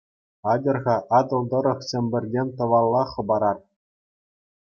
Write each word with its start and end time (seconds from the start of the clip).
Атьӑр-ха, 0.51 0.95
Атӑл 1.19 1.43
тӑрӑх 1.49 1.79
Чӗмпӗртен 1.89 2.47
тӑвалла 2.57 3.03
хӑпарар. 3.11 3.57